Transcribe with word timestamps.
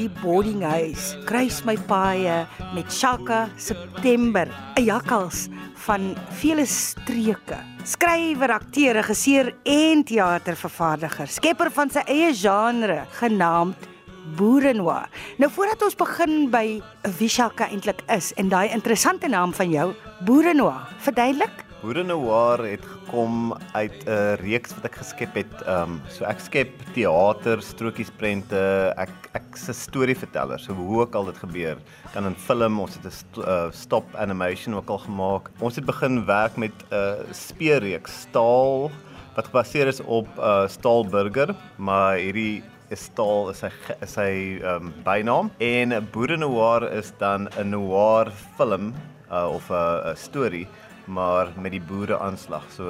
die 0.00 0.10
boarding 0.22 0.62
house. 0.64 1.16
Kruis 1.28 1.60
my 1.68 1.76
paaie 1.88 2.44
met 2.74 2.92
Shaka 2.92 3.48
September, 3.56 4.48
'n 4.76 4.84
jakkals 4.84 5.48
van 5.86 6.16
vele 6.40 6.66
streke. 6.66 7.58
Skrywer, 7.84 8.52
akteur, 8.52 8.94
regisseur 8.94 9.54
en 9.64 10.04
teatervervaardiger. 10.04 11.28
Skepper 11.28 11.70
van 11.70 11.90
sy 11.90 12.02
eie 12.06 12.34
genre 12.34 13.06
genaamd 13.20 13.88
Boerenoir. 14.36 15.08
Nou 15.38 15.50
voordat 15.50 15.82
ons 15.82 15.96
begin 15.96 16.50
by 16.50 16.80
wie 17.18 17.28
Shaka 17.28 17.68
eintlik 17.68 18.02
is 18.08 18.32
en 18.36 18.48
daai 18.48 18.68
interessante 18.68 19.28
naam 19.28 19.52
van 19.52 19.70
jou, 19.70 19.94
Boerenoir, 20.24 20.86
verduidelik 20.98 21.64
Boere 21.80 22.02
Noir 22.04 22.60
het 22.68 22.82
gekom 22.84 23.54
uit 23.72 24.04
'n 24.04 24.36
reeks 24.44 24.74
wat 24.76 24.84
ek 24.84 24.96
geskep 25.00 25.34
het. 25.34 25.52
Ehm 25.64 25.96
um, 25.96 26.02
so 26.12 26.24
ek 26.28 26.40
skep 26.40 26.72
teater, 26.92 27.62
strokiesprente, 27.64 28.92
ek 29.00 29.12
ek's 29.32 29.68
'n 29.68 29.72
storieverteller. 29.72 30.60
So 30.60 30.74
hoe 30.74 31.00
ook 31.00 31.14
al 31.14 31.24
dit 31.24 31.38
gebeur, 31.38 31.78
kan 32.12 32.26
in 32.26 32.34
film, 32.34 32.80
ons 32.80 32.94
het 32.94 33.06
'n 33.06 33.10
st 33.10 33.38
uh, 33.38 33.70
stop 33.72 34.04
animation 34.14 34.74
ook 34.74 34.90
al 34.90 34.98
gemaak. 34.98 35.50
Ons 35.58 35.76
het 35.76 35.86
begin 35.86 36.26
werk 36.26 36.56
met 36.56 36.72
'n 36.90 36.94
uh, 36.94 37.32
speurreeks, 37.32 38.20
Staal 38.28 38.90
wat 39.34 39.46
gebaseer 39.46 39.86
is 39.86 40.00
op 40.00 40.28
'n 40.36 40.40
uh, 40.40 40.68
Staalburger, 40.68 41.54
maar 41.76 42.16
hierdie 42.16 42.62
is 42.90 43.04
Staal 43.04 43.50
is 43.50 43.58
sy 43.58 43.70
is 44.02 44.12
sy 44.12 44.60
ehm 44.60 44.84
um, 44.84 44.92
bynaam 45.02 45.50
en 45.58 46.08
Boere 46.12 46.36
Noir 46.36 46.92
is 46.92 47.12
dan 47.18 47.48
'n 47.56 47.70
noir 47.70 48.30
film 48.56 48.92
uh, 49.32 49.48
of 49.48 49.70
'n 49.70 50.16
storie 50.16 50.68
maar 51.04 51.52
met 51.56 51.72
die 51.72 51.80
boere 51.80 52.18
aanslag 52.18 52.64
so 52.72 52.84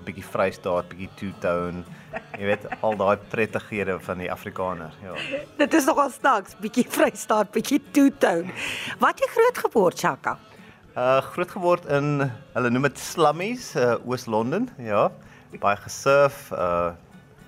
'n 0.00 0.04
bietjie 0.04 0.24
Vrystaat, 0.24 0.88
bietjie 0.88 1.10
two-tone. 1.16 1.84
Jy 2.38 2.44
weet 2.44 2.66
al 2.80 2.96
daai 2.96 3.16
prettighede 3.16 3.98
van 4.00 4.18
die 4.18 4.30
Afrikaner, 4.32 4.92
ja. 5.02 5.14
Dit 5.58 5.74
is 5.74 5.84
nogal 5.84 6.10
snaaks, 6.10 6.56
bietjie 6.60 6.86
Vrystaat, 6.88 7.50
bietjie 7.52 7.80
two-tone. 7.92 8.50
Wat 8.98 9.18
jy 9.20 9.28
groot 9.28 9.58
geword, 9.58 9.98
Chaka? 9.98 10.38
Uh 10.96 11.20
groot 11.20 11.50
geword 11.50 11.84
in 11.86 12.30
hulle 12.54 12.70
noem 12.70 12.82
dit 12.82 12.98
slummies, 12.98 13.76
uh, 13.76 13.94
Oos-London, 14.06 14.70
ja. 14.78 15.10
Baie 15.60 15.76
gesurf, 15.76 16.50
uh 16.52 16.92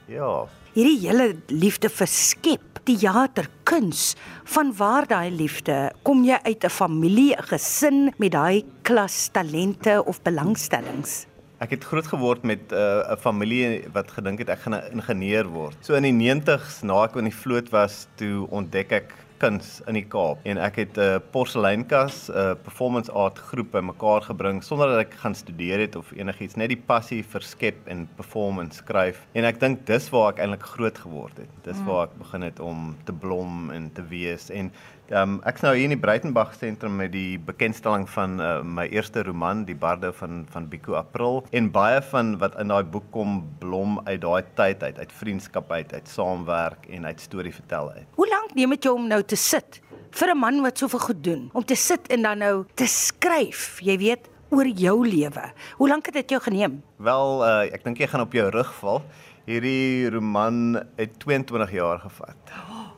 ja. 0.06 0.46
Hierdie 0.74 1.08
hele 1.08 1.36
liefde 1.48 1.88
vir 1.88 2.06
skep 2.06 2.80
teater, 2.84 3.46
kuns, 3.64 4.14
van 4.44 4.72
waar 4.76 5.06
daai 5.06 5.30
liefde? 5.30 5.92
Kom 6.02 6.24
jy 6.24 6.38
uit 6.44 6.64
'n 6.64 6.70
familie, 6.70 7.36
'n 7.36 7.42
gesin 7.42 8.12
met 8.18 8.32
daai 8.32 8.64
klas 8.82 9.28
talente 9.32 10.02
of 10.04 10.22
belangstellings? 10.22 11.26
Ek 11.62 11.76
het 11.76 11.84
groot 11.86 12.06
geword 12.10 12.42
met 12.42 12.72
'n 12.72 12.74
uh, 12.74 13.16
familie 13.16 13.86
wat 13.94 14.10
gedink 14.10 14.38
het 14.42 14.48
ek 14.48 14.66
gaan 14.66 14.74
'n 14.74 14.98
ingenieur 14.98 15.46
word. 15.46 15.76
So 15.80 15.94
in 15.94 16.02
die 16.02 16.34
90's 16.34 16.82
na 16.82 17.04
ek 17.04 17.16
in 17.16 17.30
die 17.30 17.40
vloot 17.42 17.70
was, 17.70 18.06
toe 18.16 18.46
ontdek 18.50 18.92
ek 18.92 19.14
kuns 19.42 19.80
in 19.90 19.98
die 19.98 20.06
Kaap 20.06 20.44
en 20.48 20.60
ek 20.62 20.78
het 20.82 20.98
'n 20.98 21.18
uh, 21.18 21.18
porseleinkas, 21.34 22.28
'n 22.30 22.38
uh, 22.38 22.54
performance 22.54 23.12
art 23.12 23.38
groep 23.50 23.72
bymekaar 23.72 24.22
gebring 24.30 24.62
sonder 24.62 24.88
dat 24.94 25.06
ek 25.06 25.18
gaan 25.24 25.34
studeer 25.34 25.78
het 25.78 25.96
of 25.96 26.12
enigiets, 26.12 26.56
net 26.56 26.68
die 26.68 26.82
passie 26.92 27.22
vir 27.22 27.42
skep 27.42 27.88
en 27.88 28.08
performance 28.16 28.78
skryf. 28.82 29.26
En 29.34 29.44
ek 29.44 29.60
dink 29.60 29.86
dis 29.86 30.10
waar 30.10 30.32
ek 30.32 30.38
eintlik 30.38 30.62
groot 30.62 30.98
geword 30.98 31.36
het. 31.36 31.50
Dis 31.64 31.78
mm. 31.78 31.86
waar 31.86 32.04
ek 32.08 32.18
begin 32.18 32.42
het 32.42 32.60
om 32.60 32.96
te 33.04 33.12
blom 33.12 33.70
en 33.70 33.90
te 33.92 34.02
wees 34.02 34.50
en 34.50 34.70
Um, 35.12 35.34
ek's 35.44 35.60
nou 35.60 35.74
hier 35.76 35.90
in 35.90 35.92
die 35.92 36.00
Breitenberg 36.00 36.54
sentrum 36.56 36.94
met 36.96 37.10
die 37.12 37.36
bekendstelling 37.44 38.06
van 38.14 38.38
uh, 38.40 38.52
my 38.64 38.86
eerste 38.88 39.20
roman, 39.26 39.66
Die 39.68 39.76
Barde 39.76 40.08
van 40.16 40.46
van 40.48 40.68
Biku 40.72 40.94
April 40.96 41.42
en 41.52 41.68
baie 41.74 41.98
van 42.08 42.38
wat 42.40 42.56
in 42.62 42.72
daai 42.72 42.84
boek 42.94 43.10
kom 43.12 43.42
blom 43.60 43.98
uit 44.06 44.22
daai 44.22 44.40
tyd 44.56 44.80
uit, 44.80 44.98
uit 44.98 45.12
vriendskap 45.12 45.68
uit, 45.72 45.92
uit 45.92 46.08
saamwerk 46.08 46.88
en 46.88 47.04
uit 47.04 47.20
storie 47.20 47.52
vertel 47.52 47.90
uit. 47.92 48.06
Hoe 48.16 48.28
lank 48.30 48.41
neem 48.54 48.70
dit 48.70 48.84
jou 48.84 48.94
om 48.94 49.08
nou 49.08 49.22
te 49.22 49.36
sit 49.36 49.80
vir 50.12 50.30
'n 50.34 50.38
man 50.38 50.62
wat 50.62 50.78
soveel 50.78 50.98
goed 50.98 51.24
doen, 51.24 51.50
om 51.52 51.64
te 51.64 51.74
sit 51.74 52.08
en 52.08 52.22
dan 52.22 52.38
nou 52.38 52.64
te 52.74 52.86
skryf, 52.86 53.80
jy 53.80 53.96
weet, 53.98 54.28
oor 54.50 54.66
jou 54.66 55.08
lewe. 55.08 55.52
Hoe 55.76 55.88
lank 55.88 56.06
het 56.06 56.14
dit 56.14 56.30
jou 56.30 56.40
geneem? 56.40 56.82
Wel, 56.96 57.44
uh, 57.44 57.72
ek 57.72 57.84
dink 57.84 57.98
jy 57.98 58.06
gaan 58.06 58.20
op 58.20 58.32
jou 58.32 58.50
rug 58.50 58.74
val. 58.74 59.02
Hierdie 59.46 60.10
roman 60.10 60.82
het 60.96 61.18
22 61.18 61.72
jaar 61.72 61.98
gevat. 61.98 62.36
Oh. 62.50 62.88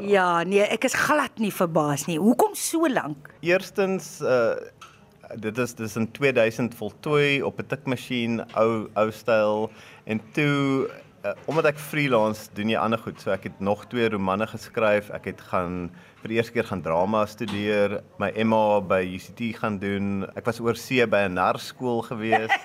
Ja, 0.00 0.42
nee, 0.42 0.62
ek 0.62 0.86
is 0.88 0.94
glad 0.96 1.36
nie 1.36 1.52
verbaas 1.52 2.06
nie. 2.06 2.16
Hoekom 2.16 2.54
so 2.56 2.88
lank? 2.88 3.28
Eerstens 3.44 4.22
uh 4.24 4.56
dit 5.40 5.58
is 5.58 5.72
dis 5.74 5.96
in 5.96 6.10
2000 6.12 6.74
voltooi 6.74 7.42
op 7.42 7.60
'n 7.60 7.66
tikmasjien, 7.66 8.40
ou 8.56 8.88
ou 8.94 9.10
styl 9.10 9.70
en 10.04 10.20
toe 10.32 10.88
uh, 11.24 11.34
omdat 11.50 11.72
ek 11.72 11.80
freelance 11.80 12.50
doen 12.56 12.72
jy 12.72 12.78
ander 12.80 13.00
goed. 13.02 13.20
So 13.22 13.32
ek 13.34 13.48
het 13.50 13.60
nog 13.60 13.86
twee 13.92 14.08
romanne 14.12 14.46
geskryf. 14.50 15.10
Ek 15.14 15.30
het 15.32 15.40
gaan 15.50 15.90
vir 16.22 16.32
die 16.32 16.38
eerste 16.38 16.54
keer 16.54 16.68
gaan 16.68 16.82
drama 16.84 17.24
studeer, 17.26 18.00
my 18.22 18.30
MA 18.46 18.80
by 18.86 19.02
UCT 19.06 19.56
gaan 19.58 19.80
doen. 19.82 20.26
Ek 20.38 20.46
was 20.46 20.60
oor 20.62 20.78
see 20.78 21.04
by 21.06 21.26
'n 21.28 21.38
narskool 21.38 22.02
gewees. 22.10 22.50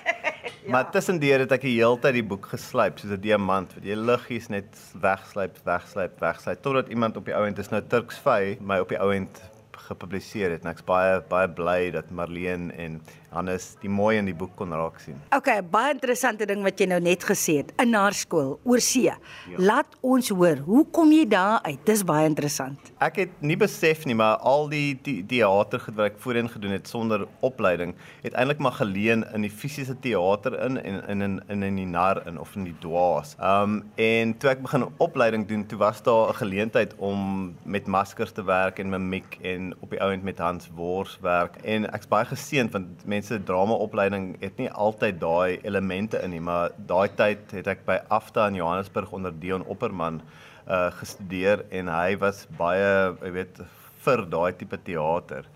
Ja. 0.68 0.72
Maar 0.74 0.90
tussendeur 0.90 1.38
het 1.40 1.52
ek 1.52 1.62
die 1.64 1.78
hele 1.78 1.96
tyd 2.02 2.16
die 2.18 2.24
boek 2.24 2.48
geslyp 2.50 2.98
soos 2.98 3.12
'n 3.14 3.20
diamant 3.20 3.72
wat 3.72 3.84
jy 3.84 3.94
liggies 3.96 4.48
net 4.52 4.68
wegslyp, 5.00 5.56
wegslyp, 5.64 6.18
wegslyp 6.20 6.60
totdat 6.62 6.88
iemand 6.92 7.16
op 7.16 7.24
die 7.24 7.34
ou 7.34 7.46
end 7.46 7.58
is 7.58 7.70
nou 7.70 7.80
Turks 7.80 8.18
Vy 8.18 8.58
my 8.60 8.78
op 8.78 8.88
die 8.92 8.98
ou 9.00 9.08
end 9.14 9.40
gepubliseer 9.88 10.50
het 10.50 10.64
en 10.64 10.72
ek's 10.72 10.84
baie 10.84 11.20
baie 11.30 11.48
bly 11.48 11.90
dat 11.94 12.10
Marlene 12.10 12.72
en 12.76 13.00
Hannes 13.30 13.76
die 13.82 13.90
mooi 13.92 14.16
in 14.18 14.28
die 14.28 14.34
boek 14.36 14.54
kon 14.56 14.72
raak 14.72 15.00
sien. 15.02 15.18
Okay, 15.36 15.60
baie 15.62 15.92
interessante 15.94 16.46
ding 16.48 16.62
wat 16.64 16.80
jy 16.80 16.88
nou 16.90 17.00
net 17.04 17.24
gesê 17.28 17.58
het. 17.60 17.72
In 17.82 17.94
haar 17.94 18.16
skool, 18.16 18.56
oor 18.64 18.80
see. 18.80 19.08
Ja. 19.08 19.58
Laat 19.58 19.98
ons 20.00 20.30
hoor, 20.32 20.62
hoe 20.66 20.84
kom 20.94 21.12
jy 21.12 21.26
daar 21.28 21.60
uit? 21.66 21.80
Dis 21.88 22.04
baie 22.08 22.26
interessant. 22.28 22.92
Ek 23.04 23.20
het 23.22 23.34
nie 23.44 23.56
besef 23.60 24.06
nie, 24.08 24.16
maar 24.18 24.40
al 24.48 24.68
die 24.72 24.96
die 25.04 25.20
teater 25.28 25.82
wat 25.94 26.12
ek 26.12 26.18
voorheen 26.22 26.48
gedoen 26.50 26.74
het 26.76 26.88
sonder 26.88 27.26
opleiding, 27.44 27.94
het 28.24 28.34
eintlik 28.38 28.62
maar 28.64 28.76
geleen 28.78 29.24
in 29.34 29.44
die 29.46 29.52
fisiese 29.52 29.96
teater 30.02 30.56
in 30.64 30.80
en 30.80 31.02
in 31.08 31.20
in 31.28 31.40
in 31.48 31.62
in 31.68 31.78
die 31.82 31.86
nar 31.86 32.22
in 32.26 32.38
of 32.40 32.54
in 32.56 32.64
die 32.64 32.76
dwaas. 32.80 33.34
Um 33.38 33.82
en 33.96 34.34
toe 34.38 34.50
ek 34.54 34.62
begin 34.64 34.88
opleiding 34.98 35.46
doen, 35.48 35.66
toe 35.66 35.78
was 35.78 36.02
daar 36.02 36.30
'n 36.30 36.40
geleentheid 36.40 36.94
om 36.96 37.54
met 37.62 37.86
maskers 37.86 38.32
te 38.32 38.44
werk 38.44 38.78
en 38.78 38.90
mimiek 38.90 39.38
en 39.42 39.74
op 39.80 39.90
die 39.90 40.00
ouend 40.02 40.22
met 40.22 40.38
Hans 40.38 40.68
Wors 40.74 41.18
werk 41.20 41.56
en 41.64 41.86
ek's 41.92 42.08
baie 42.08 42.24
geseënd 42.24 42.72
want 42.72 43.06
mense 43.06 43.17
dramaopleiding 43.22 44.36
het 44.40 44.56
nie 44.56 44.70
altyd 44.70 45.20
daai 45.20 45.58
elemente 45.62 46.20
in 46.22 46.30
nie, 46.30 46.40
maar 46.40 46.70
daai 46.76 47.08
tyd 47.16 47.50
het 47.50 47.66
ek 47.66 47.84
by 47.86 47.98
Afta 48.08 48.46
in 48.48 48.54
Johannesburg 48.54 49.12
onder 49.12 49.32
Dion 49.32 49.64
Opperman 49.66 50.22
uh 50.68 50.90
gestudeer 50.92 51.64
en 51.70 51.88
hy 51.88 52.16
was 52.20 52.46
baie, 52.58 53.14
jy 53.22 53.30
weet, 53.32 53.60
vir 54.04 54.26
daai 54.28 54.52
tipe 54.52 54.78
teater. 54.84 55.46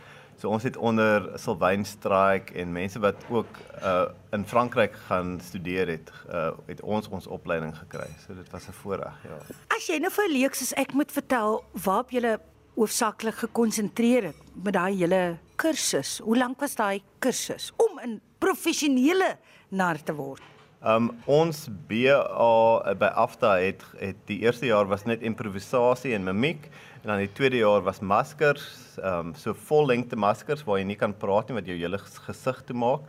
So 0.41 0.51
ons 0.51 0.65
het 0.67 0.77
onder 0.77 1.29
Sylvain 1.39 1.85
Straik 1.85 2.51
en 2.59 2.73
mense 2.73 2.99
wat 2.99 3.17
ook 3.31 3.59
uh 3.83 4.09
in 4.33 4.47
Frankryk 4.49 4.97
gaan 5.09 5.41
studeer 5.41 5.89
het, 5.89 6.13
uh 6.33 6.51
het 6.67 6.81
ons 6.81 7.09
ons 7.09 7.27
opleiding 7.27 7.77
gekry. 7.77 8.09
So 8.27 8.35
dit 8.35 8.51
was 8.51 8.69
'n 8.69 8.73
voorreg, 8.73 9.15
ja. 9.25 9.39
As 9.77 9.87
jy 9.87 9.99
nou 9.99 10.11
vir 10.11 10.29
leeks 10.29 10.59
soos 10.59 10.73
ek 10.75 10.95
moet 10.95 11.13
vertel 11.13 11.65
waarop 11.73 12.11
jy 12.11 12.39
hoofsaaklik 12.75 13.35
gekonsentreer 13.35 14.23
het 14.33 14.37
met 14.65 14.75
daai 14.75 14.97
hele 14.97 15.39
kursus. 15.63 16.19
Hoe 16.25 16.37
lank 16.37 16.61
was 16.63 16.75
daai 16.79 17.03
kursus 17.23 17.71
om 17.79 18.01
'n 18.03 18.21
professionele 18.39 19.37
nar 19.71 20.03
te 20.03 20.15
word? 20.15 20.43
Um 20.83 21.13
ons 21.27 21.69
BA 21.89 22.95
by 22.99 23.11
Afta 23.15 23.55
het 23.63 23.85
het 24.01 24.17
die 24.27 24.41
eerste 24.43 24.67
jaar 24.67 24.89
was 24.91 25.05
net 25.07 25.23
improvisasie 25.23 26.15
en 26.15 26.25
mimiek 26.25 26.67
en 27.03 27.09
dan 27.11 27.19
die 27.19 27.33
tweede 27.33 27.57
jaar 27.57 27.83
was 27.83 28.01
maskers, 28.01 28.99
um 28.99 29.35
so 29.35 29.55
vollengte 29.55 30.17
maskers 30.17 30.65
waar 30.67 30.79
jy 30.79 30.85
nie 30.85 30.99
kan 30.99 31.15
praat 31.15 31.49
nie 31.49 31.55
wat 31.55 31.67
jou 31.67 31.77
hele 31.79 31.99
gesig 31.99 32.65
toe 32.67 32.77
maak 32.77 33.01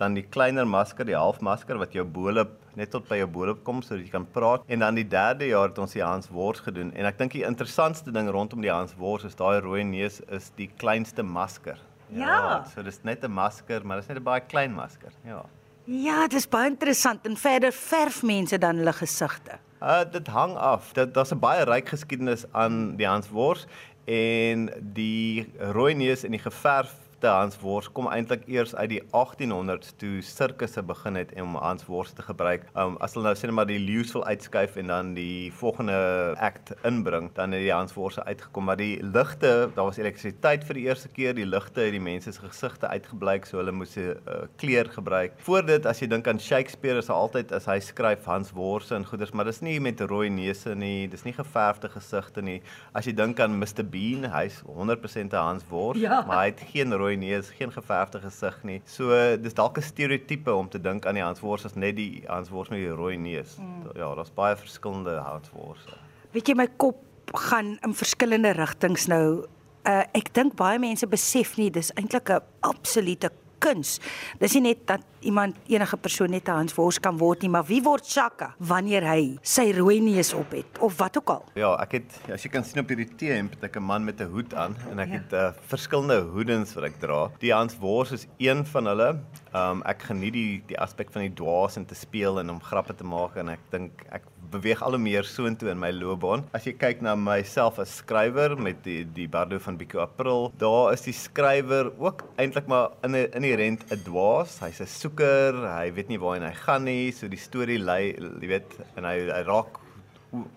dan 0.00 0.14
die 0.16 0.24
kleiner 0.24 0.64
masker, 0.64 1.04
die 1.04 1.16
halfmasker 1.16 1.78
wat 1.78 1.92
jou 1.92 2.04
boelop 2.04 2.56
net 2.78 2.90
tot 2.90 3.06
by 3.08 3.18
jou 3.20 3.28
boelop 3.28 3.62
kom 3.66 3.82
sodat 3.82 4.06
jy 4.06 4.10
kan 4.14 4.26
praat. 4.26 4.64
En 4.68 4.80
dan 4.80 4.96
die 4.96 5.04
derde 5.04 5.50
jaar 5.50 5.68
het 5.68 5.78
ons 5.78 5.92
die 5.92 6.02
Hans 6.02 6.30
Wors 6.32 6.62
gedoen 6.64 6.90
en 6.96 7.06
ek 7.06 7.18
dink 7.18 7.36
die 7.36 7.44
interessantste 7.46 8.10
ding 8.10 8.30
rondom 8.32 8.64
die 8.64 8.72
Hans 8.72 8.96
Wors 8.98 9.28
is 9.28 9.38
daai 9.38 9.60
rooi 9.60 9.84
neus 9.84 10.20
is 10.30 10.50
die 10.56 10.70
kleinste 10.80 11.22
masker. 11.22 11.78
Ja, 12.12 12.26
ja 12.26 12.64
so 12.74 12.82
dis 12.82 13.02
net 13.02 13.24
'n 13.24 13.30
masker, 13.30 13.86
maar 13.86 13.96
dis 13.96 14.06
net 14.08 14.18
'n 14.18 14.22
baie 14.22 14.40
klein 14.40 14.74
masker. 14.74 15.12
Ja. 15.24 15.44
Ja, 15.84 16.26
dis 16.28 16.48
baie 16.48 16.70
interessant 16.70 17.26
en 17.26 17.36
verder 17.36 17.72
verf 17.72 18.22
mense 18.22 18.58
dan 18.58 18.76
hulle 18.76 18.92
gesigte. 18.92 19.58
Uh 19.82 20.04
dit 20.12 20.26
hang 20.26 20.56
af. 20.56 20.92
Dit 20.92 21.14
daar's 21.14 21.32
'n 21.32 21.38
baie 21.38 21.64
ryk 21.64 21.88
geskiedenis 21.88 22.44
aan 22.52 22.96
die 22.96 23.06
Hans 23.06 23.28
Wors 23.28 23.66
en 24.04 24.70
die 24.80 25.52
rooi 25.58 25.94
neus 25.94 26.24
en 26.24 26.30
die 26.30 26.42
geverf 26.42 26.94
te 27.20 27.28
Hans 27.28 27.58
Wors 27.60 27.88
kom 27.92 28.08
eintlik 28.08 28.46
eers 28.48 28.72
uit 28.74 28.88
die 28.94 29.00
1800s 29.12 29.92
toe 30.00 30.20
sirkusse 30.24 30.82
begin 30.86 31.18
het 31.20 31.32
om 31.40 31.56
Hans 31.60 31.84
Wors 31.88 32.14
te 32.16 32.24
gebruik. 32.24 32.64
Um 32.78 32.96
as 33.04 33.14
hulle 33.16 33.28
nou 33.28 33.36
sê 33.36 33.48
net 33.48 33.56
maar 33.58 33.68
die 33.68 33.80
leeu's 33.80 34.12
wil 34.16 34.24
uitskuif 34.24 34.78
en 34.80 34.92
dan 34.92 35.12
die 35.16 35.50
volgende 35.60 35.96
act 36.40 36.72
inbring, 36.88 37.28
dan 37.36 37.52
het 37.56 37.64
die 37.66 37.72
Hans 37.72 37.92
Wors 37.96 38.18
uitgekom. 38.20 38.68
Maar 38.70 38.80
die 38.80 39.02
ligte, 39.04 39.52
daar 39.76 39.90
was 39.90 40.00
elektrisiteit 40.00 40.64
vir 40.68 40.80
die 40.80 40.86
eerste 40.88 41.10
keer, 41.12 41.36
die 41.36 41.46
ligte 41.48 41.84
het 41.84 41.94
die 41.96 42.02
mense 42.02 42.32
se 42.32 42.44
gesigte 42.44 42.88
uitgeblyk, 42.88 43.48
so 43.48 43.60
hulle 43.60 43.74
moes 43.76 43.96
'n 43.96 44.16
uh, 44.16 44.46
kleur 44.56 44.88
gebruik. 44.88 45.36
Voor 45.44 45.66
dit 45.66 45.86
as 45.86 46.00
jy 46.00 46.08
dink 46.08 46.28
aan 46.28 46.40
Shakespeare, 46.40 46.98
is 46.98 47.10
altyd 47.10 47.52
as 47.52 47.66
hy 47.66 47.78
skryf 47.80 48.24
Hans 48.24 48.52
Wors 48.52 48.90
en 48.90 49.04
goeders, 49.04 49.32
maar 49.32 49.44
dis 49.44 49.60
nie 49.60 49.80
met 49.80 50.00
rooi 50.00 50.30
neuse 50.30 50.74
nie, 50.74 51.08
dis 51.08 51.24
nie 51.24 51.36
geverfde 51.36 51.88
gesigte 51.88 52.42
nie. 52.42 52.62
As 52.94 53.04
jy 53.04 53.12
dink 53.12 53.40
aan 53.40 53.58
Mr 53.58 53.84
Bean, 53.84 54.24
hy's 54.24 54.62
100% 54.64 55.32
'n 55.32 55.36
Hans 55.36 55.64
Wors, 55.68 56.00
ja. 56.00 56.24
maar 56.26 56.44
hy 56.44 56.46
het 56.46 56.64
geen 56.72 56.92
rooi 56.92 57.09
neus, 57.16 57.50
geen 57.50 57.72
geverfde 57.72 58.20
gesig 58.20 58.62
nie. 58.62 58.80
So 58.84 59.36
dis 59.36 59.54
dalk 59.54 59.78
'n 59.78 59.82
stereotipe 59.82 60.54
om 60.54 60.68
te 60.68 60.80
dink 60.80 61.06
aan 61.06 61.14
die 61.14 61.22
Hans 61.22 61.40
Wors 61.40 61.64
as 61.64 61.74
net 61.74 61.96
die 61.96 62.22
Hans 62.26 62.50
Wors 62.50 62.68
met 62.68 62.78
die 62.78 62.90
rooi 62.90 63.16
neus. 63.16 63.56
Mm. 63.58 63.90
Ja, 63.94 64.14
daar's 64.14 64.34
baie 64.34 64.56
verskillende 64.56 65.16
Hans 65.18 65.50
Wors. 65.52 65.84
Weet 66.32 66.48
jy 66.48 66.54
my 66.54 66.68
kop 66.76 67.02
gaan 67.34 67.78
in 67.82 67.94
verskillende 67.94 68.52
rigtings 68.52 69.06
nou. 69.06 69.46
Uh, 69.86 70.02
ek 70.12 70.34
dink 70.34 70.56
baie 70.56 70.78
mense 70.78 71.06
besef 71.06 71.56
nie 71.56 71.70
dis 71.70 71.92
eintlik 71.96 72.30
'n 72.30 72.42
absolute 72.60 73.30
kuns. 73.60 73.98
Dis 74.40 74.56
nie 74.56 74.70
net 74.70 74.86
dat 74.88 75.04
iemand 75.20 75.56
enige 75.68 75.96
persoon 76.00 76.30
net 76.30 76.48
'n 76.48 76.56
Hans 76.60 76.74
Wors 76.74 76.98
kan 76.98 77.18
word 77.18 77.42
nie, 77.42 77.50
maar 77.50 77.64
wie 77.64 77.82
word 77.82 78.06
Shaka 78.06 78.54
wanneer 78.58 79.04
hy 79.04 79.38
sy 79.42 79.72
rooi 79.76 80.00
neus 80.00 80.32
op 80.34 80.50
het 80.50 80.78
of 80.80 80.96
wat 80.98 81.16
ook 81.16 81.30
al? 81.30 81.44
Ja, 81.54 81.76
ek 81.82 81.92
het 81.92 82.32
as 82.32 82.42
jy 82.42 82.50
kan 82.50 82.64
sien 82.64 82.80
op 82.80 82.88
hierdie 82.88 83.08
T-hemp, 83.16 83.52
het 83.54 83.64
ek 83.64 83.76
'n 83.76 83.82
man 83.82 84.04
met 84.04 84.20
'n 84.20 84.30
hoed 84.30 84.54
aan 84.54 84.76
en 84.90 84.98
ek 84.98 85.08
ja. 85.08 85.14
het 85.14 85.32
uh, 85.32 85.52
verskillende 85.68 86.20
hoedens 86.32 86.74
wat 86.74 86.84
ek 86.84 87.00
dra. 87.00 87.30
Die 87.38 87.52
Hans 87.52 87.76
Wors 87.78 88.12
is 88.12 88.26
een 88.38 88.64
van 88.66 88.86
hulle. 88.86 89.20
Um 89.54 89.82
ek 89.82 90.02
geniet 90.02 90.32
die 90.32 90.62
die 90.66 90.78
aspek 90.78 91.10
van 91.10 91.22
die 91.22 91.34
dwaas 91.34 91.76
en 91.76 91.86
te 91.86 91.94
speel 91.94 92.40
en 92.40 92.50
om 92.50 92.60
grappe 92.60 92.94
te 92.94 93.04
maak 93.04 93.36
en 93.36 93.48
ek 93.48 93.60
dink 93.70 93.92
ek 94.10 94.22
beweeg 94.50 94.82
al 94.82 94.96
hoe 94.96 95.02
meer 95.02 95.26
soontoe 95.26 95.70
in 95.72 95.80
my 95.80 95.90
loopbaan. 95.94 96.44
As 96.56 96.66
jy 96.66 96.74
kyk 96.78 97.02
na 97.04 97.14
myself 97.18 97.78
as 97.82 97.96
skrywer 98.00 98.56
met 98.58 98.82
die 98.86 99.02
die 99.04 99.28
Bardo 99.30 99.58
van 99.62 99.78
Bico 99.80 100.02
April, 100.04 100.50
daar 100.60 100.92
is 100.94 101.04
die 101.06 101.16
skrywer 101.16 101.92
ook 101.98 102.24
eintlik 102.42 102.66
maar 102.70 102.96
in 103.06 103.16
'n 103.16 103.30
inherent 103.38 103.84
'n 103.90 104.02
dwaas. 104.04 104.58
Hy's 104.60 104.80
'n 104.80 104.86
soeker, 104.86 105.54
hy 105.78 105.92
weet 105.92 106.08
nie 106.08 106.18
waarheen 106.18 106.48
hy 106.48 106.54
gaan 106.54 106.84
nie, 106.84 107.12
so 107.12 107.28
die 107.28 107.36
storie 107.38 107.78
lei, 107.78 108.14
jy 108.40 108.48
weet, 108.48 108.70
en 108.96 109.04
hy 109.04 109.16
hy 109.30 109.42
raak 109.46 109.78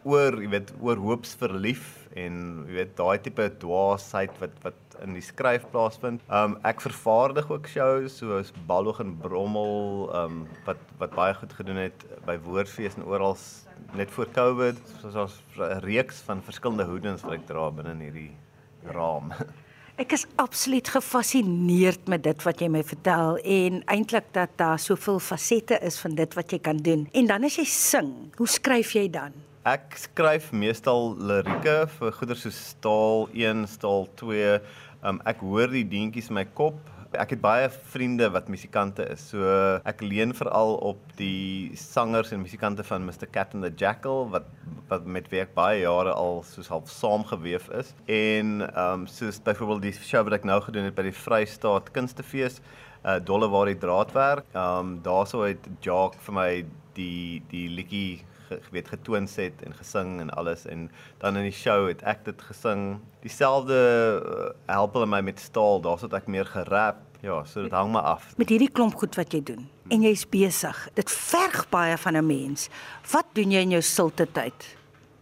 oor, 0.04 0.42
jy 0.42 0.50
weet, 0.50 0.74
oor 0.82 0.98
hoops 0.98 1.36
verlief 1.36 2.08
en 2.16 2.66
jy 2.68 2.78
weet 2.78 2.96
daai 2.98 3.18
tipe 3.26 3.48
dwaasheid 3.64 4.34
wat 4.42 4.58
wat 4.66 4.78
in 5.02 5.14
die 5.18 5.24
skryf 5.24 5.66
plaasvind. 5.72 6.22
Um 6.30 6.58
ek 6.68 6.82
vervaardig 6.86 7.50
ook 7.52 7.68
shows 7.68 8.18
soos 8.22 8.54
Balloog 8.68 9.00
en 9.04 9.18
Brommel 9.18 10.10
um 10.24 10.44
wat 10.68 10.82
wat 11.02 11.16
baie 11.18 11.34
goed 11.34 11.54
gedoen 11.54 11.82
het 11.88 12.06
by 12.28 12.38
Woordfees 12.44 12.96
en 13.00 13.06
oral 13.06 13.38
net 13.98 14.12
voor 14.12 14.30
Covid, 14.34 14.80
soos 15.02 15.16
ons 15.16 15.42
'n 15.58 15.82
reeks 15.86 16.22
van 16.26 16.42
verskillende 16.42 16.86
hoedens 16.86 17.22
wat 17.22 17.34
ek 17.34 17.48
dra 17.48 17.70
binne 17.72 17.92
in 17.92 18.00
hierdie 18.00 18.32
raam. 18.94 19.32
Ek 20.02 20.12
is 20.12 20.26
absoluut 20.42 20.88
gefassineerd 20.90 22.08
met 22.10 22.24
dit 22.26 22.44
wat 22.48 22.62
jy 22.64 22.68
my 22.68 22.82
vertel 22.82 23.38
en 23.38 23.84
eintlik 23.86 24.32
dat 24.34 24.50
daar 24.58 24.80
soveel 24.82 25.20
fasette 25.22 25.78
is 25.86 26.00
van 26.02 26.16
dit 26.18 26.34
wat 26.34 26.50
jy 26.50 26.58
kan 26.66 26.78
doen. 26.78 27.06
En 27.14 27.30
dan 27.30 27.46
as 27.46 27.60
jy 27.62 27.66
sing, 27.70 28.10
hoe 28.40 28.48
skryf 28.50 28.96
jy 28.98 29.06
dan? 29.14 29.38
Ek 29.64 29.94
skryf 29.96 30.50
meestal 30.52 31.14
lirieke 31.24 31.86
vir 31.88 32.16
goeder 32.18 32.36
so 32.36 32.52
staal 32.52 33.30
1, 33.32 33.64
staal 33.72 34.10
2. 34.20 34.58
Um, 35.08 35.22
ek 35.30 35.40
hoor 35.40 35.72
die 35.72 35.86
deentjies 35.88 36.28
in 36.32 36.36
my 36.36 36.44
kop 36.58 36.82
Ek 37.14 37.36
het 37.36 37.42
baie 37.44 37.68
vriende 37.94 38.26
wat 38.34 38.48
musikante 38.50 39.06
is. 39.14 39.28
So 39.30 39.46
ek 39.86 40.02
leen 40.02 40.34
veral 40.34 40.76
op 40.82 41.02
die 41.20 41.72
sangers 41.78 42.32
en 42.34 42.42
musikante 42.42 42.86
van 42.88 43.06
Mr 43.06 43.28
Cat 43.30 43.54
and 43.54 43.66
the 43.66 43.70
Jackal 43.70 44.26
wat 44.34 44.50
wat 44.90 45.06
met 45.08 45.30
wie 45.32 45.40
ek 45.42 45.54
baie 45.56 45.84
jare 45.84 46.12
al 46.12 46.42
soos 46.48 46.68
half 46.74 46.90
saamgeweef 46.92 47.70
is. 47.78 47.94
En 48.10 48.66
ehm 48.66 49.04
um, 49.04 49.08
soos 49.08 49.40
byvoorbeeld 49.46 49.86
die 49.86 49.94
show 49.94 50.24
wat 50.26 50.40
ek 50.40 50.50
nou 50.50 50.60
gedoen 50.66 50.90
het 50.90 50.98
by 50.98 51.08
die 51.08 51.16
Vrystaat 51.16 51.94
Kunstefees, 51.94 52.60
uh 53.06 53.20
Dolle 53.22 53.50
waar 53.54 53.70
die 53.70 53.80
draadwerk. 53.80 54.50
Ehm 54.54 54.80
um, 54.80 54.96
daarso 55.06 55.46
het 55.46 55.70
Jock 55.86 56.18
vir 56.26 56.40
my 56.42 56.52
die 56.98 57.44
die 57.54 57.68
liedjie 57.70 58.24
weet 58.72 58.88
getoon 58.88 59.28
set 59.28 59.64
en 59.66 59.74
gesing 59.74 60.20
en 60.22 60.30
alles 60.30 60.66
en 60.66 60.90
dan 61.18 61.38
in 61.38 61.48
die 61.50 61.56
show 61.56 61.88
het 61.88 62.04
ek 62.04 62.26
dit 62.26 62.42
gesing. 62.42 63.00
Dieselfde 63.22 63.78
uh, 64.20 64.50
help 64.66 64.94
hulle 64.94 65.08
my 65.10 65.22
met 65.22 65.40
staal, 65.40 65.82
daar's 65.82 66.02
wat 66.02 66.14
ek 66.14 66.28
meer 66.28 66.46
gerap. 66.46 67.02
Ja, 67.24 67.44
so 67.48 67.64
dit 67.64 67.72
hang 67.72 67.92
maar 67.92 68.04
af. 68.18 68.34
Met 68.38 68.50
hierdie 68.52 68.72
klomp 68.72 68.98
goed 69.00 69.16
wat 69.16 69.32
jy 69.32 69.44
doen 69.44 69.70
en 69.92 70.04
jy's 70.04 70.26
besig. 70.30 70.78
Dit 70.98 71.12
verg 71.12 71.68
baie 71.72 71.98
van 71.98 72.18
'n 72.18 72.26
mens. 72.26 72.70
Wat 73.12 73.26
doen 73.34 73.52
jy 73.52 73.62
in 73.62 73.70
jou 73.70 73.82
stilte 73.82 74.28
tyd? 74.32 74.76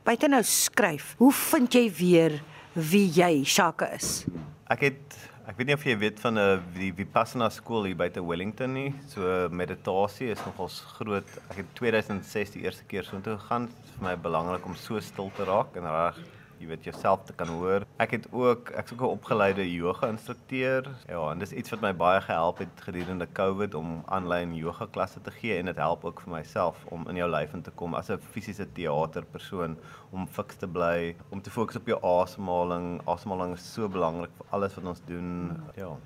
Buite 0.03 0.27
nou 0.27 0.43
skryf. 0.43 1.15
Hoe 1.17 1.31
vind 1.31 1.73
jy 1.73 1.91
weer 1.93 2.41
wie 2.73 3.07
jy 3.09 3.43
Shaka 3.43 3.85
is? 3.93 4.25
Ek 4.67 4.79
het 4.79 5.17
Ek 5.49 5.57
weet 5.57 5.71
nie 5.71 5.73
of 5.73 5.85
jy 5.87 5.93
weet 5.97 6.19
van 6.21 6.37
'n 6.37 6.41
uh, 6.41 6.57
die 6.75 6.91
Vipassana 6.93 7.47
skool 7.49 7.87
hier 7.89 7.97
buite 7.97 8.21
Wellington 8.21 8.75
nie. 8.77 8.91
So 9.09 9.49
meditasie 9.49 10.29
is 10.29 10.43
nogals 10.45 10.75
groot. 10.97 11.25
Ek 11.49 11.63
het 11.63 11.71
2006 11.79 12.53
die 12.53 12.61
eerste 12.61 12.85
keer 12.85 13.03
so 13.03 13.17
intoe 13.17 13.39
gegaan. 13.39 13.65
Dit 13.65 13.89
is 13.89 13.95
vir 13.95 14.05
my 14.05 14.13
belangrik 14.21 14.65
om 14.69 14.75
so 14.75 14.99
stil 15.01 15.31
te 15.33 15.47
raak 15.49 15.73
en 15.81 15.89
reg 15.89 16.19
jy 16.61 16.69
weet 16.69 16.85
jouself 16.85 17.23
te 17.25 17.33
kan 17.37 17.49
hoor. 17.49 17.85
Ek 18.01 18.13
het 18.15 18.27
ook 18.31 18.69
ek's 18.77 18.93
ook 18.93 19.01
'n 19.01 19.15
opgeleide 19.17 19.65
yoga 19.65 20.07
instrukteur. 20.07 20.87
Ja, 21.07 21.31
en 21.31 21.39
dis 21.39 21.51
iets 21.51 21.69
wat 21.69 21.81
my 21.81 21.93
baie 21.95 22.21
gehelp 22.21 22.57
het 22.57 22.83
gedurende 22.85 23.27
COVID 23.33 23.73
om 23.75 24.03
aanlyn 24.05 24.55
yoga 24.55 24.85
klasse 24.91 25.21
te 25.21 25.31
gee 25.31 25.57
en 25.57 25.65
dit 25.65 25.77
help 25.77 26.05
ook 26.05 26.21
vir 26.21 26.33
myself 26.33 26.85
om 26.85 27.07
in 27.09 27.15
jou 27.15 27.29
lyf 27.29 27.53
in 27.53 27.61
te 27.61 27.71
kom 27.71 27.93
as 27.93 28.09
'n 28.09 28.19
fisiese 28.31 28.67
teaterpersoon 28.73 29.77
om 30.11 30.27
fiks 30.27 30.55
te 30.55 30.67
bly, 30.67 31.15
om 31.29 31.41
te 31.41 31.49
fokus 31.49 31.75
op 31.75 31.87
jou 31.87 31.99
asemhaling. 32.03 33.01
Asemhaling 33.05 33.53
is 33.53 33.73
so 33.73 33.87
belangrik 33.89 34.31
vir 34.37 34.45
alles 34.49 34.75
wat 34.75 34.85
ons 34.85 35.01
doen. 35.05 35.57
Ja. 35.75 35.97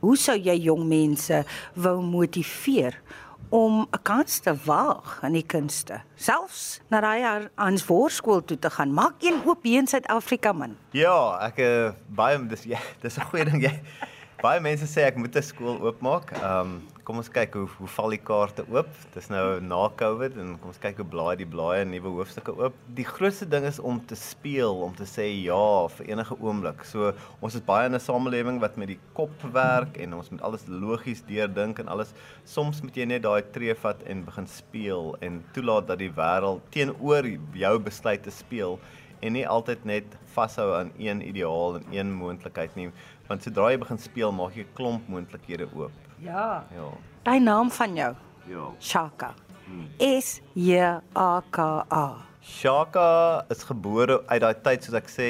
Hoe 0.00 0.16
sou 0.16 0.36
jy 0.38 0.56
jong 0.62 0.88
mense 0.88 1.44
wou 1.74 2.02
motiveer 2.02 3.02
om 3.48 3.86
'n 3.90 4.02
kans 4.02 4.38
te 4.38 4.54
waag 4.64 5.20
in 5.22 5.32
die 5.32 5.46
kunste. 5.46 6.00
Selfs 6.14 6.80
na 6.88 7.00
daai 7.00 7.48
aan 7.54 7.78
voorskool 7.78 8.44
toe 8.44 8.58
te 8.58 8.70
gaan. 8.70 8.92
Maak 8.92 9.22
een 9.22 9.40
oop 9.44 9.62
hier 9.62 9.78
in 9.78 9.86
Suid-Afrika 9.86 10.52
man. 10.52 10.76
Ja, 10.90 11.38
ek 11.46 11.58
uh, 11.58 11.90
baie 12.06 12.46
dis 12.46 12.62
ja, 12.62 12.78
dis 13.00 13.16
'n 13.16 13.28
goeie 13.30 13.44
ding 13.44 13.62
jy. 13.62 13.80
Baie 14.42 14.60
mense 14.60 14.86
sê 14.86 15.02
ek 15.02 15.16
moet 15.16 15.36
'n 15.36 15.42
skool 15.42 15.80
oopmaak. 15.80 16.30
Ehm 16.32 16.60
um, 16.60 16.82
kom 17.08 17.22
ons 17.22 17.30
kyk 17.32 17.54
hoe 17.56 17.64
hoe 17.78 17.88
val 17.88 18.12
die 18.12 18.20
kaarte 18.20 18.64
oop. 18.68 18.88
Dis 19.14 19.30
nou 19.32 19.44
na 19.64 19.78
Covid 19.96 20.34
en 20.42 20.50
kom 20.60 20.74
ons 20.74 20.80
kyk 20.82 20.98
hoe 21.00 21.06
blaai 21.08 21.38
die 21.40 21.46
blaaie 21.48 21.86
nuwe 21.88 22.10
hoofstukke 22.18 22.52
oop. 22.60 22.74
Die 22.98 23.06
grootste 23.08 23.46
ding 23.48 23.64
is 23.64 23.78
om 23.80 23.96
te 24.10 24.16
speel, 24.18 24.82
om 24.84 24.92
te 24.96 25.06
sê 25.08 25.24
ja 25.30 25.88
vir 25.94 26.10
enige 26.10 26.36
oomblik. 26.36 26.84
So 26.84 27.14
ons 27.40 27.56
is 27.56 27.64
baie 27.64 27.86
in 27.88 27.96
'n 27.96 28.04
samelewing 28.04 28.60
wat 28.60 28.76
met 28.76 28.92
die 28.92 28.98
kop 29.16 29.32
werk 29.54 29.96
en 29.96 30.18
ons 30.18 30.28
moet 30.30 30.42
alles 30.42 30.68
logies 30.68 31.22
deurdink 31.24 31.78
en 31.78 31.88
alles. 31.88 32.12
Soms 32.44 32.82
moet 32.82 32.96
jy 32.96 33.06
net 33.06 33.22
daai 33.22 33.42
tree 33.52 33.74
vat 33.74 34.02
en 34.04 34.24
begin 34.24 34.46
speel 34.46 35.16
en 35.20 35.42
toelaat 35.54 35.88
dat 35.88 35.98
die 35.98 36.12
wêreld 36.12 36.60
teenoor 36.70 37.24
jou 37.54 37.78
besluit 37.78 38.22
te 38.22 38.30
speel 38.30 38.78
en 39.22 39.32
nie 39.32 39.48
altyd 39.48 39.84
net 39.84 40.04
vashou 40.34 40.74
aan 40.76 40.92
een 40.98 41.22
ideaal 41.22 41.80
en 41.80 41.84
een 41.90 42.12
moontlikheid 42.12 42.76
nie 42.76 42.92
want 43.28 43.42
sodra 43.42 43.72
jy 43.72 43.78
begin 43.78 43.98
speel 43.98 44.32
maak 44.32 44.54
jy 44.54 44.64
'n 44.64 44.74
klomp 44.74 45.08
moontlikhede 45.08 45.68
oop. 45.74 46.07
Ja. 46.20 46.64
Ja. 46.74 46.88
Daai 47.22 47.40
naam 47.40 47.70
van 47.70 47.94
jou. 47.94 48.14
Ja. 48.48 48.70
Shaka. 48.80 49.34
Hmm. 49.66 49.88
S 49.98 50.40
J 50.54 51.00
A 51.14 51.42
K 51.50 51.58
A. 51.92 52.06
Shaka 52.42 53.44
is 53.50 53.62
gebore 53.62 54.22
uit 54.26 54.40
daai 54.40 54.54
tyd 54.64 54.84
soos 54.84 54.96
ek 54.96 55.10
sê 55.12 55.28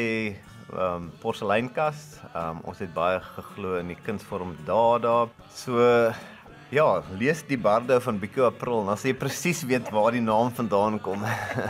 ehm 0.68 1.08
um, 1.08 1.10
porseleinkas. 1.22 2.20
Ehm 2.34 2.58
um, 2.58 2.64
ons 2.70 2.78
het 2.78 2.92
baie 2.94 3.20
geglo 3.34 3.78
in 3.80 3.94
die 3.94 3.98
kunsvorm 4.06 4.54
Dada. 4.66 5.26
So 5.50 5.80
ja, 6.70 6.88
lees 7.18 7.42
die 7.48 7.58
barde 7.58 8.00
van 8.04 8.18
Bico 8.20 8.44
April, 8.46 8.84
dan 8.86 8.98
sê 9.00 9.12
jy 9.12 9.16
presies 9.16 9.62
weet 9.68 9.88
waar 9.94 10.12
die 10.12 10.24
naam 10.24 10.52
vandaan 10.52 11.00
kom. 11.00 11.24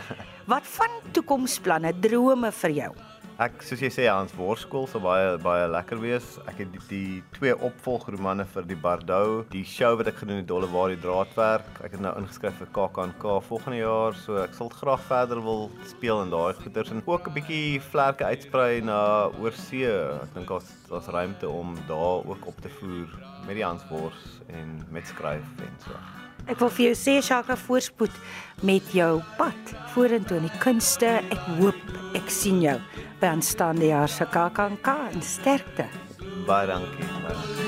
Wat 0.53 0.67
van 0.75 0.99
toekomsplanne, 1.13 1.93
drome 2.03 2.51
vir 2.63 2.75
jou? 2.83 2.93
Ek 3.39 3.61
soos 3.63 3.79
jy 3.79 3.87
sê 3.95 4.05
Hans 4.11 4.33
Worskool 4.35 4.89
sou 4.91 4.99
baie 4.99 5.37
baie 5.39 5.69
lekker 5.71 6.01
wees. 6.03 6.25
Ek 6.51 6.57
het 6.59 6.73
die, 6.73 6.81
die 6.89 7.21
twee 7.37 7.53
opvolgromane 7.55 8.43
vir 8.51 8.67
die 8.67 8.79
Bardou, 8.83 9.45
die 9.53 9.63
show 9.63 9.93
wat 10.01 10.11
ek 10.11 10.19
gedoen 10.25 10.41
het 10.41 10.49
Dolle 10.51 10.67
waar 10.73 10.91
die 10.91 10.99
draadwerk. 10.99 11.69
Ek 11.87 11.95
het 11.95 12.03
nou 12.03 12.17
ingeskryf 12.19 12.59
vir 12.59 12.73
KAKNK 12.75 13.29
volgende 13.47 13.79
jaar, 13.79 14.19
so 14.19 14.43
ek 14.43 14.59
sal 14.59 14.73
graag 14.75 15.07
verder 15.07 15.39
wil 15.47 15.69
speel 15.87 16.25
in 16.25 16.35
daai 16.35 16.59
goeters 16.59 16.91
en 16.91 17.07
ook 17.07 17.31
'n 17.31 17.37
bietjie 17.39 17.79
vlerke 17.93 18.27
uitsprei 18.27 18.83
na 18.83 19.31
oorsee. 19.39 19.95
Ek 20.19 20.35
dink 20.35 20.51
daar's 20.51 20.75
daar's 20.91 21.07
ruimte 21.07 21.47
om 21.47 21.79
daar 21.87 22.27
ook 22.27 22.43
op 22.43 22.59
te 22.59 22.75
voer 22.81 23.07
met 23.47 23.55
die 23.55 23.63
Hans 23.63 23.87
Wors 23.87 24.43
en 24.51 24.83
met 24.91 25.07
skryf 25.07 25.47
en 25.63 25.79
so. 25.79 25.95
Ek 26.49 26.63
wil 26.63 26.71
vir 26.73 26.87
jou 26.89 26.97
sê 26.97 27.19
Shaka 27.25 27.59
voorspoed 27.61 28.15
met 28.65 28.95
jou 28.97 29.19
pad 29.37 29.75
vorentoe 29.93 30.41
in 30.41 30.49
die 30.49 30.61
kunste. 30.63 31.19
Ek 31.29 31.49
hoop 31.61 32.17
ek 32.17 32.33
sien 32.33 32.63
jou 32.65 32.79
by 33.21 33.35
aanstaande 33.35 33.93
jaar 33.93 34.09
se 34.09 34.25
KAKNK 34.33 34.93
en 35.13 35.25
sterkte. 35.25 35.91
Baie 36.49 36.71
dankie. 36.71 37.11
Baie 37.21 37.35
dankie. 37.35 37.68